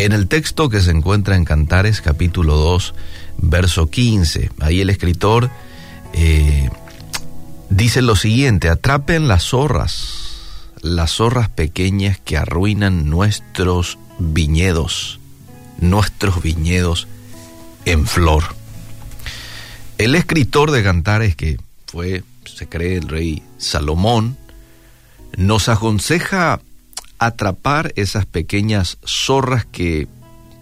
En 0.00 0.12
el 0.12 0.28
texto 0.28 0.70
que 0.70 0.80
se 0.80 0.92
encuentra 0.92 1.36
en 1.36 1.44
Cantares 1.44 2.00
capítulo 2.00 2.56
2, 2.56 2.94
verso 3.36 3.90
15, 3.90 4.50
ahí 4.60 4.80
el 4.80 4.88
escritor 4.88 5.50
eh, 6.14 6.70
dice 7.68 8.00
lo 8.00 8.16
siguiente, 8.16 8.70
atrapen 8.70 9.28
las 9.28 9.42
zorras, 9.42 10.70
las 10.80 11.10
zorras 11.12 11.50
pequeñas 11.50 12.18
que 12.18 12.38
arruinan 12.38 13.10
nuestros 13.10 13.98
viñedos, 14.18 15.20
nuestros 15.80 16.40
viñedos 16.40 17.06
en 17.84 18.06
flor. 18.06 18.44
El 19.98 20.14
escritor 20.14 20.70
de 20.70 20.82
Cantares, 20.82 21.36
que 21.36 21.58
fue, 21.86 22.24
se 22.46 22.66
cree, 22.70 22.96
el 22.96 23.06
rey 23.06 23.42
Salomón, 23.58 24.38
nos 25.36 25.68
aconseja 25.68 26.62
atrapar 27.20 27.92
esas 27.96 28.26
pequeñas 28.26 28.98
zorras 29.06 29.66
que, 29.66 30.08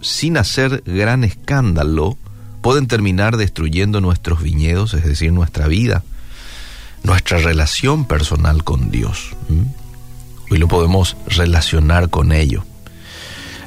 sin 0.00 0.38
hacer 0.38 0.82
gran 0.86 1.24
escándalo, 1.24 2.16
pueden 2.62 2.86
terminar 2.86 3.36
destruyendo 3.36 4.00
nuestros 4.00 4.40
viñedos, 4.40 4.94
es 4.94 5.04
decir, 5.04 5.32
nuestra 5.32 5.66
vida, 5.66 6.04
nuestra 7.02 7.38
relación 7.38 8.06
personal 8.06 8.62
con 8.62 8.90
Dios. 8.90 9.32
Hoy 10.48 10.58
lo 10.58 10.68
podemos 10.68 11.16
relacionar 11.26 12.08
con 12.08 12.32
ello. 12.32 12.64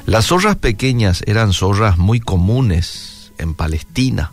Las 0.06 0.26
zorras 0.26 0.56
pequeñas 0.56 1.22
eran 1.26 1.52
zorras 1.52 1.98
muy 1.98 2.20
comunes 2.20 3.32
en 3.36 3.52
Palestina. 3.52 4.32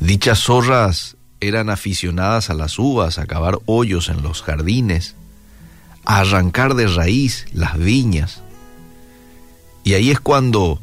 Dichas 0.00 0.40
zorras 0.40 1.16
eran 1.38 1.70
aficionadas 1.70 2.50
a 2.50 2.54
las 2.54 2.80
uvas, 2.80 3.20
a 3.20 3.26
cavar 3.26 3.60
hoyos 3.66 4.08
en 4.08 4.22
los 4.22 4.42
jardines, 4.42 5.14
a 6.04 6.18
arrancar 6.18 6.74
de 6.74 6.86
raíz 6.86 7.46
las 7.52 7.78
viñas. 7.78 8.42
Y 9.84 9.94
ahí 9.94 10.10
es 10.10 10.20
cuando 10.20 10.80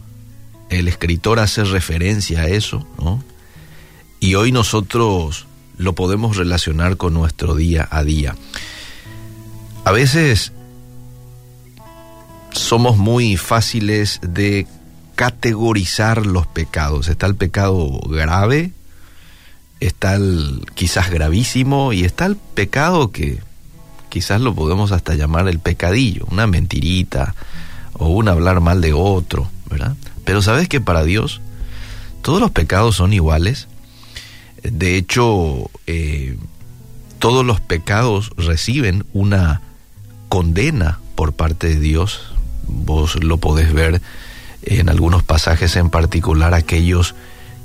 el 0.69 0.87
escritor 0.87 1.39
hace 1.39 1.63
referencia 1.63 2.41
a 2.41 2.47
eso. 2.47 2.85
Y 4.19 4.35
hoy 4.35 4.51
nosotros 4.51 5.47
lo 5.77 5.95
podemos 5.95 6.37
relacionar 6.37 6.97
con 6.97 7.13
nuestro 7.13 7.55
día 7.55 7.87
a 7.89 8.03
día. 8.03 8.35
A 9.85 9.91
veces 9.91 10.51
somos 12.51 12.97
muy 12.97 13.37
fáciles 13.37 14.19
de 14.21 14.67
categorizar 15.15 16.25
los 16.25 16.47
pecados. 16.47 17.07
Está 17.07 17.25
el 17.25 17.35
pecado 17.35 17.99
grave, 18.07 18.71
está 19.79 20.15
el 20.15 20.65
quizás 20.75 21.09
gravísimo 21.09 21.93
y 21.93 22.03
está 22.03 22.25
el 22.25 22.35
pecado 22.35 23.11
que 23.11 23.39
quizás 24.09 24.41
lo 24.41 24.53
podemos 24.53 24.91
hasta 24.91 25.15
llamar 25.15 25.47
el 25.47 25.59
pecadillo, 25.59 26.25
una 26.29 26.47
mentirita 26.47 27.35
o 27.93 28.09
un 28.09 28.27
hablar 28.27 28.59
mal 28.59 28.81
de 28.81 28.93
otro, 28.93 29.49
¿verdad? 29.69 29.95
Pero 30.25 30.41
sabes 30.41 30.67
que 30.67 30.81
para 30.81 31.03
Dios 31.03 31.41
todos 32.21 32.39
los 32.39 32.51
pecados 32.51 32.95
son 32.95 33.13
iguales. 33.13 33.67
De 34.63 34.97
hecho, 34.97 35.69
eh, 35.87 36.37
todos 37.19 37.45
los 37.45 37.61
pecados 37.61 38.31
reciben 38.37 39.05
una 39.13 39.61
condena 40.27 40.99
por 41.15 41.33
parte 41.33 41.67
de 41.67 41.79
Dios. 41.79 42.33
Vos 42.67 43.23
lo 43.23 43.37
podés 43.37 43.73
ver 43.73 44.01
en 44.63 44.89
algunos 44.89 45.23
pasajes 45.23 45.75
en 45.75 45.89
particular, 45.89 46.53
aquellos 46.53 47.15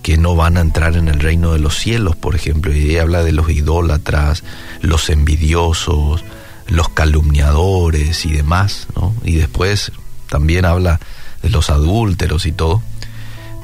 que 0.04 0.18
no 0.18 0.36
van 0.36 0.58
a 0.58 0.60
entrar 0.60 0.96
en 0.98 1.08
el 1.08 1.18
reino 1.18 1.54
de 1.54 1.58
los 1.58 1.78
cielos, 1.78 2.14
por 2.14 2.34
ejemplo, 2.34 2.76
y 2.76 2.98
habla 2.98 3.24
de 3.24 3.32
los 3.32 3.48
idólatras, 3.48 4.44
los 4.82 5.08
envidiosos, 5.08 6.22
los 6.68 6.90
calumniadores 6.90 8.26
y 8.26 8.32
demás, 8.32 8.86
¿no? 8.94 9.14
Y 9.24 9.36
después 9.36 9.92
también 10.28 10.66
habla 10.66 11.00
de 11.40 11.48
los 11.48 11.70
adúlteros 11.70 12.44
y 12.44 12.52
todo. 12.52 12.82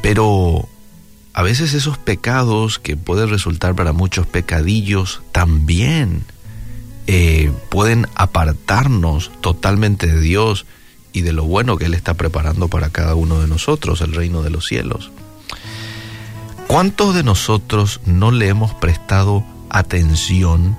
Pero 0.01 0.67
a 1.35 1.43
veces 1.43 1.75
esos 1.75 1.99
pecados 1.99 2.79
que 2.79 2.97
pueden 2.97 3.29
resultar 3.29 3.75
para 3.75 3.93
muchos 3.93 4.27
pecadillos 4.27 5.21
también 5.33 6.25
eh, 7.07 7.53
pueden 7.69 8.07
apartarnos 8.15 9.31
totalmente 9.43 10.07
de 10.07 10.23
Dios 10.23 10.65
y 11.13 11.21
de 11.21 11.35
lo 11.35 11.45
bueno 11.45 11.77
que 11.77 11.85
Él 11.85 11.93
está 11.93 12.15
preparando 12.15 12.69
para 12.69 12.89
cada 12.89 13.15
uno 13.15 13.43
de 13.43 13.47
nosotros, 13.47 14.01
el 14.01 14.15
reino 14.15 14.41
de 14.41 14.49
los 14.49 14.67
cielos. 14.67 15.11
¿Cuántos 16.71 17.17
de 17.17 17.25
nosotros 17.25 18.01
no 18.07 18.31
le 18.31 18.47
hemos 18.47 18.75
prestado 18.75 19.43
atención 19.71 20.77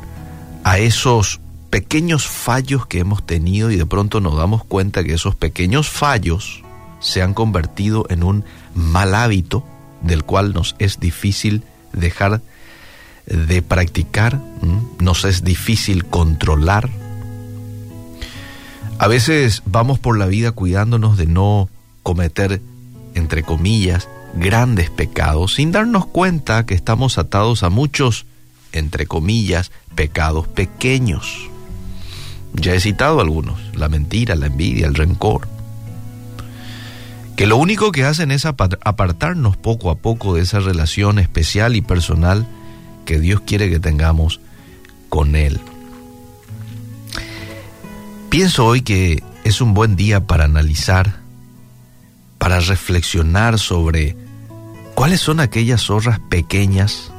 a 0.64 0.78
esos 0.78 1.42
pequeños 1.70 2.28
fallos 2.28 2.86
que 2.86 3.00
hemos 3.00 3.26
tenido 3.26 3.72
y 3.72 3.76
de 3.76 3.86
pronto 3.86 4.22
nos 4.22 4.38
damos 4.38 4.64
cuenta 4.64 5.04
que 5.04 5.16
esos 5.16 5.36
pequeños 5.36 5.90
fallos 5.90 6.64
se 7.02 7.22
han 7.22 7.34
convertido 7.34 8.06
en 8.08 8.24
un 8.24 8.46
mal 8.74 9.14
hábito 9.14 9.66
del 10.00 10.24
cual 10.24 10.54
nos 10.54 10.78
es 10.80 11.02
difícil 11.02 11.62
dejar 11.92 12.40
de 13.26 13.62
practicar, 13.62 14.40
nos 14.98 15.26
es 15.26 15.44
difícil 15.44 16.06
controlar. 16.06 16.90
A 18.98 19.10
veces 19.10 19.62
vamos 19.66 20.00
por 20.00 20.18
la 20.18 20.28
vida 20.28 20.54
cuidándonos 20.54 21.18
de 21.18 21.26
no 21.26 21.68
cometer, 22.02 22.62
entre 23.14 23.44
comillas, 23.44 24.08
grandes 24.36 24.90
pecados, 24.90 25.56
sin 25.56 25.72
darnos 25.72 26.06
cuenta 26.06 26.66
que 26.66 26.74
estamos 26.74 27.18
atados 27.18 27.64
a 27.64 27.70
muchos, 27.70 28.26
entre 28.72 29.06
comillas, 29.06 29.72
pecados 29.96 30.48
pequeños. 30.48 31.50
Ya 32.54 32.74
he 32.74 32.80
citado 32.80 33.22
algunos, 33.22 33.60
la 33.76 33.90
mentira, 33.90 34.36
la 34.36 34.48
envidia, 34.48 34.88
el 34.88 34.96
rencor 34.96 35.48
que 37.42 37.48
lo 37.48 37.58
único 37.58 37.92
que 37.92 38.04
hacen 38.04 38.30
es 38.30 38.46
apartarnos 38.46 39.58
poco 39.58 39.90
a 39.90 39.96
poco 39.96 40.36
de 40.36 40.44
esa 40.44 40.60
relación 40.60 41.18
especial 41.18 41.76
y 41.76 41.82
personal 41.82 42.46
que 43.04 43.20
Dios 43.20 43.42
quiere 43.42 43.68
que 43.68 43.80
tengamos 43.80 44.40
con 45.10 45.36
Él. 45.36 45.60
Pienso 48.30 48.68
hoy 48.68 48.82
que 48.82 49.24
es 49.44 49.60
un 49.60 49.74
buen 49.74 49.96
día 49.96 50.28
para 50.28 50.46
analizar, 50.46 51.16
para 52.38 52.60
reflexionar 52.60 53.58
sobre 53.58 54.16
cuáles 54.96 55.22
son 55.22 55.40
aquellas 55.40 55.82
zorras 55.82 56.20
pequeñas 56.20 57.12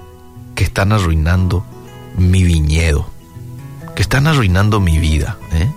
que 0.55 0.65
están 0.65 0.93
arruinando 0.93 1.65
mi 2.17 2.45
viñedo, 2.45 3.09
que 3.95 4.03
están 4.03 4.27
arruinando 4.27 4.81
mi 4.81 4.99
vida. 4.99 5.39
¿eh? 5.53 5.71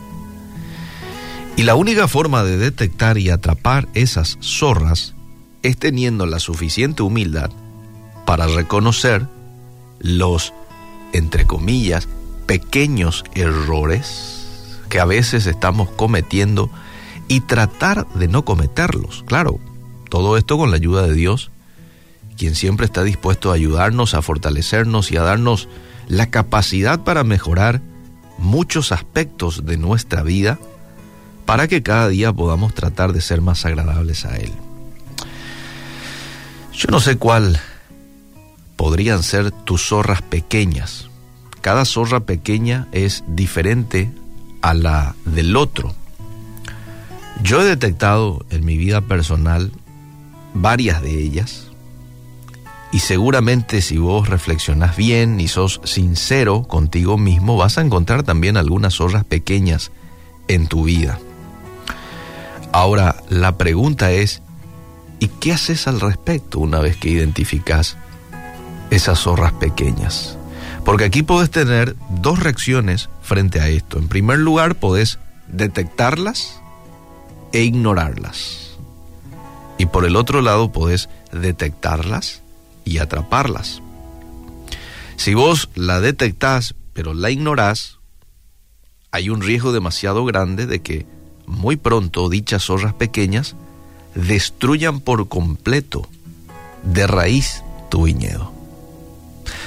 Y 1.57 1.63
la 1.63 1.75
única 1.75 2.07
forma 2.07 2.43
de 2.43 2.57
detectar 2.57 3.17
y 3.17 3.29
atrapar 3.29 3.87
esas 3.93 4.37
zorras 4.41 5.15
es 5.63 5.77
teniendo 5.77 6.25
la 6.25 6.39
suficiente 6.39 7.01
humildad 7.01 7.49
para 8.25 8.47
reconocer 8.47 9.27
los, 9.99 10.53
entre 11.13 11.45
comillas, 11.45 12.07
pequeños 12.45 13.23
errores 13.33 14.79
que 14.89 14.99
a 14.99 15.05
veces 15.05 15.47
estamos 15.47 15.89
cometiendo 15.89 16.69
y 17.27 17.41
tratar 17.41 18.07
de 18.13 18.27
no 18.27 18.45
cometerlos. 18.45 19.23
Claro, 19.25 19.59
todo 20.09 20.37
esto 20.37 20.57
con 20.57 20.69
la 20.69 20.77
ayuda 20.77 21.07
de 21.07 21.13
Dios, 21.13 21.51
quien 22.37 22.55
siempre 22.55 22.85
está 22.85 23.03
dispuesto 23.03 23.51
a 23.51 23.55
ayudarnos, 23.55 24.13
a 24.13 24.21
fortalecernos 24.21 25.11
y 25.11 25.17
a 25.17 25.23
darnos 25.23 25.67
la 26.07 26.29
capacidad 26.29 27.03
para 27.03 27.23
mejorar 27.23 27.81
muchos 28.37 28.91
aspectos 28.91 29.65
de 29.65 29.77
nuestra 29.77 30.23
vida 30.23 30.59
para 31.45 31.67
que 31.67 31.83
cada 31.83 32.07
día 32.09 32.33
podamos 32.33 32.73
tratar 32.73 33.13
de 33.13 33.21
ser 33.21 33.41
más 33.41 33.65
agradables 33.65 34.25
a 34.25 34.37
Él. 34.37 34.51
Yo 36.73 36.89
no 36.91 36.99
sé 36.99 37.17
cuál 37.17 37.59
podrían 38.75 39.23
ser 39.23 39.51
tus 39.51 39.87
zorras 39.87 40.21
pequeñas. 40.21 41.09
Cada 41.61 41.85
zorra 41.85 42.21
pequeña 42.21 42.87
es 42.91 43.23
diferente 43.27 44.11
a 44.61 44.73
la 44.73 45.15
del 45.25 45.55
otro. 45.55 45.95
Yo 47.41 47.61
he 47.61 47.65
detectado 47.65 48.45
en 48.49 48.65
mi 48.65 48.77
vida 48.77 49.01
personal 49.01 49.71
varias 50.53 51.01
de 51.01 51.17
ellas 51.19 51.67
y 52.91 52.99
seguramente 52.99 53.81
si 53.81 53.97
vos 53.97 54.29
reflexionás 54.29 54.95
bien 54.95 55.39
y 55.39 55.47
sos 55.47 55.81
sincero 55.83 56.63
contigo 56.63 57.17
mismo 57.17 57.57
vas 57.57 57.77
a 57.77 57.81
encontrar 57.81 58.23
también 58.23 58.57
algunas 58.57 58.95
zorras 58.95 59.25
pequeñas 59.25 59.91
en 60.47 60.67
tu 60.67 60.83
vida. 60.83 61.19
Ahora, 62.71 63.15
la 63.29 63.57
pregunta 63.57 64.11
es, 64.11 64.41
¿y 65.19 65.27
qué 65.27 65.53
haces 65.53 65.87
al 65.87 66.01
respecto 66.01 66.59
una 66.59 66.79
vez 66.79 66.97
que 66.97 67.09
identificas 67.09 67.97
esas 68.91 69.19
zorras 69.19 69.53
pequeñas? 69.53 70.37
Porque 70.83 71.05
aquí 71.05 71.23
puedes 71.23 71.49
tener 71.49 71.95
dos 72.09 72.39
reacciones 72.39 73.09
frente 73.21 73.59
a 73.59 73.69
esto. 73.69 73.97
En 73.97 74.07
primer 74.07 74.39
lugar, 74.39 74.75
podés 74.75 75.19
detectarlas 75.47 76.61
e 77.53 77.61
ignorarlas. 77.61 78.77
Y 79.77 79.87
por 79.87 80.05
el 80.05 80.15
otro 80.15 80.41
lado, 80.41 80.71
podés 80.71 81.09
detectarlas 81.31 82.43
y 82.85 82.99
atraparlas. 82.99 83.81
Si 85.17 85.33
vos 85.33 85.69
la 85.75 85.99
detectás 85.99 86.75
pero 86.95 87.13
la 87.13 87.29
ignorás, 87.29 87.99
hay 89.11 89.29
un 89.29 89.41
riesgo 89.41 89.73
demasiado 89.73 90.23
grande 90.23 90.65
de 90.65 90.81
que 90.81 91.05
muy 91.45 91.75
pronto 91.75 92.29
dichas 92.29 92.63
zorras 92.63 92.93
pequeñas 92.93 93.55
destruyan 94.15 95.01
por 95.01 95.27
completo, 95.27 96.07
de 96.83 97.05
raíz, 97.05 97.63
tu 97.89 98.03
viñedo. 98.03 98.53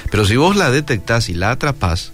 Pero 0.09 0.25
si 0.25 0.37
vos 0.37 0.55
la 0.55 0.71
detectás 0.71 1.29
y 1.29 1.35
la 1.35 1.51
atrapás, 1.51 2.13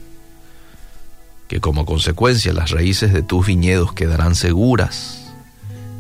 que 1.48 1.62
como 1.62 1.86
consecuencia 1.86 2.52
las 2.52 2.72
raíces 2.72 3.13
de 3.13 3.24
tus 3.24 3.48
viñedos 3.48 3.94
quedarán 3.94 4.36
seguras 4.36 5.31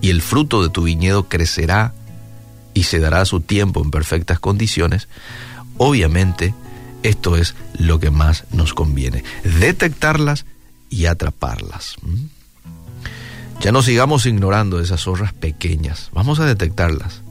y 0.01 0.09
el 0.09 0.21
fruto 0.21 0.61
de 0.61 0.69
tu 0.69 0.83
viñedo 0.83 1.29
crecerá 1.29 1.93
y 2.75 2.83
se 2.83 2.99
dará 2.99 3.25
su 3.25 3.39
tiempo 3.39 3.81
en 3.81 3.89
perfectas 3.89 4.39
condiciones, 4.39 5.07
obviamente 5.77 6.53
esto 7.01 7.35
es 7.37 7.55
lo 7.79 7.99
que 7.99 8.11
más 8.11 8.43
nos 8.51 8.75
conviene, 8.75 9.23
detectarlas 9.43 10.45
y 10.91 11.07
atraparlas. 11.07 11.95
Ya 13.61 13.71
no 13.71 13.81
sigamos 13.81 14.27
ignorando 14.27 14.79
esas 14.79 15.01
zorras 15.01 15.33
pequeñas, 15.33 16.09
vamos 16.13 16.39
a 16.39 16.45
detectarlas, 16.45 17.21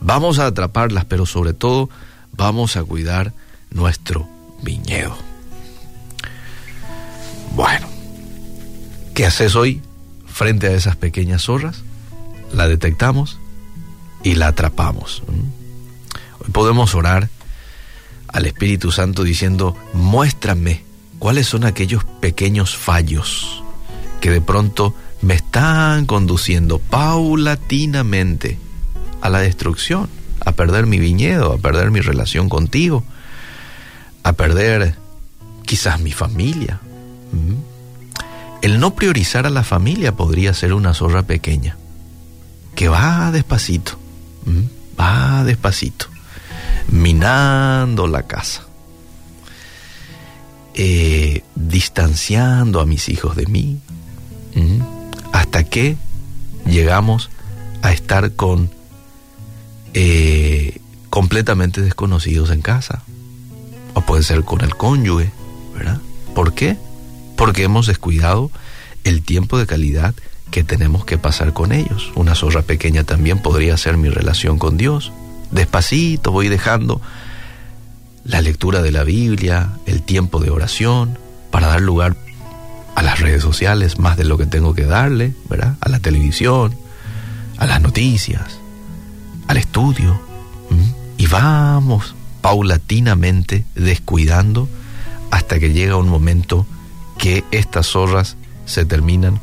vamos 0.00 0.40
a 0.40 0.46
atraparlas, 0.46 1.04
pero 1.04 1.26
sobre 1.26 1.52
todo 1.52 1.90
vamos 2.32 2.76
a 2.76 2.82
cuidar 2.82 3.32
nuestro 3.70 4.28
viñedo. 4.62 5.16
Bueno, 7.54 7.86
¿qué 9.14 9.26
haces 9.26 9.56
hoy 9.56 9.82
frente 10.26 10.68
a 10.68 10.72
esas 10.72 10.96
pequeñas 10.96 11.42
zorras? 11.42 11.82
La 12.52 12.66
detectamos 12.66 13.38
y 14.26 14.34
la 14.34 14.48
atrapamos. 14.48 15.22
Hoy 16.40 16.50
podemos 16.50 16.96
orar 16.96 17.28
al 18.26 18.46
Espíritu 18.46 18.90
Santo 18.90 19.22
diciendo, 19.22 19.76
muéstrame 19.92 20.82
cuáles 21.20 21.46
son 21.46 21.62
aquellos 21.62 22.02
pequeños 22.20 22.76
fallos 22.76 23.62
que 24.20 24.30
de 24.30 24.40
pronto 24.40 24.96
me 25.22 25.34
están 25.34 26.06
conduciendo 26.06 26.80
paulatinamente 26.80 28.58
a 29.20 29.30
la 29.30 29.38
destrucción, 29.38 30.08
a 30.44 30.50
perder 30.50 30.86
mi 30.86 30.98
viñedo, 30.98 31.52
a 31.52 31.58
perder 31.58 31.92
mi 31.92 32.00
relación 32.00 32.48
contigo, 32.48 33.04
a 34.24 34.32
perder 34.32 34.96
quizás 35.64 36.00
mi 36.00 36.10
familia. 36.10 36.80
El 38.60 38.80
no 38.80 38.96
priorizar 38.96 39.46
a 39.46 39.50
la 39.50 39.62
familia 39.62 40.16
podría 40.16 40.52
ser 40.52 40.72
una 40.72 40.94
zorra 40.94 41.22
pequeña, 41.22 41.76
que 42.74 42.88
va 42.88 43.30
despacito, 43.30 44.00
va 44.98 45.44
despacito, 45.44 46.06
minando 46.88 48.06
la 48.06 48.22
casa, 48.22 48.66
eh, 50.74 51.42
distanciando 51.54 52.80
a 52.80 52.86
mis 52.86 53.08
hijos 53.08 53.36
de 53.36 53.46
mí, 53.46 53.80
hasta 55.32 55.64
que 55.64 55.96
llegamos 56.66 57.30
a 57.82 57.92
estar 57.92 58.32
con 58.32 58.70
eh, 59.94 60.80
completamente 61.10 61.80
desconocidos 61.80 62.50
en 62.50 62.60
casa. 62.60 63.02
O 63.94 64.02
puede 64.02 64.22
ser 64.22 64.44
con 64.44 64.60
el 64.60 64.76
cónyuge, 64.76 65.30
¿verdad? 65.74 66.00
¿Por 66.34 66.52
qué? 66.52 66.76
Porque 67.36 67.62
hemos 67.62 67.86
descuidado 67.86 68.50
el 69.04 69.22
tiempo 69.22 69.58
de 69.58 69.66
calidad 69.66 70.14
que 70.50 70.64
tenemos 70.64 71.04
que 71.04 71.18
pasar 71.18 71.52
con 71.52 71.72
ellos. 71.72 72.12
Una 72.14 72.34
zorra 72.34 72.62
pequeña 72.62 73.04
también 73.04 73.40
podría 73.40 73.76
ser 73.76 73.96
mi 73.96 74.08
relación 74.08 74.58
con 74.58 74.76
Dios. 74.76 75.12
Despacito 75.50 76.32
voy 76.32 76.48
dejando 76.48 77.00
la 78.24 78.40
lectura 78.40 78.82
de 78.82 78.92
la 78.92 79.04
Biblia, 79.04 79.70
el 79.86 80.02
tiempo 80.02 80.40
de 80.40 80.50
oración, 80.50 81.18
para 81.50 81.68
dar 81.68 81.80
lugar 81.80 82.16
a 82.94 83.02
las 83.02 83.20
redes 83.20 83.42
sociales 83.42 83.98
más 83.98 84.16
de 84.16 84.24
lo 84.24 84.38
que 84.38 84.46
tengo 84.46 84.74
que 84.74 84.84
darle, 84.84 85.34
¿verdad? 85.48 85.76
A 85.80 85.88
la 85.88 86.00
televisión, 86.00 86.74
a 87.58 87.66
las 87.66 87.80
noticias, 87.80 88.58
al 89.46 89.58
estudio. 89.58 90.20
Y 91.18 91.26
vamos 91.26 92.14
paulatinamente 92.40 93.64
descuidando 93.74 94.68
hasta 95.30 95.58
que 95.58 95.72
llega 95.72 95.96
un 95.96 96.08
momento 96.08 96.66
que 97.18 97.44
estas 97.50 97.86
zorras 97.86 98.36
se 98.64 98.84
terminan 98.84 99.40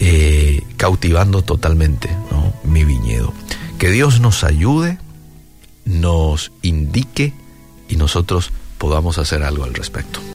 eh, 0.00 0.62
cautivando 0.76 1.42
totalmente 1.42 2.08
mi 2.64 2.84
viñedo. 2.84 3.32
Que 3.78 3.90
Dios 3.90 4.20
nos 4.20 4.44
ayude, 4.44 4.98
nos 5.84 6.52
indique 6.62 7.32
y 7.88 7.96
nosotros 7.96 8.50
podamos 8.78 9.18
hacer 9.18 9.42
algo 9.42 9.64
al 9.64 9.74
respecto. 9.74 10.20